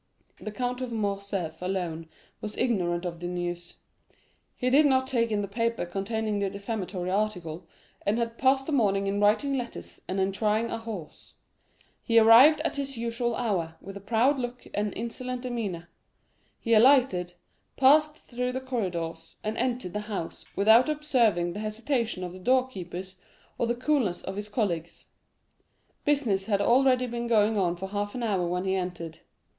The 0.37 0.51
Count 0.51 0.81
of 0.81 0.91
Morcerf 0.91 1.61
alone 1.61 2.09
was 2.41 2.57
ignorant 2.57 3.05
of 3.05 3.19
the 3.19 3.27
news. 3.27 3.75
He 4.55 4.71
did 4.71 4.87
not 4.87 5.05
take 5.05 5.29
in 5.29 5.43
the 5.43 5.47
paper 5.47 5.85
containing 5.85 6.39
the 6.39 6.49
defamatory 6.49 7.11
article, 7.11 7.67
and 8.03 8.17
had 8.17 8.39
passed 8.39 8.65
the 8.65 8.71
morning 8.71 9.05
in 9.05 9.19
writing 9.19 9.55
letters 9.55 10.01
and 10.07 10.19
in 10.19 10.31
trying 10.31 10.71
a 10.71 10.79
horse. 10.79 11.35
He 12.01 12.17
arrived 12.17 12.61
at 12.61 12.77
his 12.77 12.97
usual 12.97 13.35
hour, 13.35 13.75
with 13.79 13.95
a 13.95 13.99
proud 13.99 14.39
look 14.39 14.65
and 14.73 14.91
insolent 14.95 15.43
demeanor; 15.43 15.87
he 16.59 16.73
alighted, 16.73 17.35
passed 17.77 18.15
through 18.15 18.53
the 18.53 18.59
corridors, 18.59 19.35
and 19.43 19.55
entered 19.55 19.93
the 19.93 19.99
house 20.09 20.45
without 20.55 20.89
observing 20.89 21.53
the 21.53 21.59
hesitation 21.59 22.23
of 22.23 22.33
the 22.33 22.39
door 22.39 22.67
keepers 22.67 23.17
or 23.59 23.67
the 23.67 23.75
coolness 23.75 24.23
of 24.23 24.35
his 24.35 24.49
colleagues. 24.49 25.09
40194m 26.01 26.05
Business 26.05 26.45
had 26.47 26.59
already 26.59 27.05
been 27.05 27.27
going 27.27 27.55
on 27.55 27.75
for 27.75 27.89
half 27.89 28.15
an 28.15 28.23
hour 28.23 28.47
when 28.47 28.65
he 28.65 28.73
entered. 28.73 29.19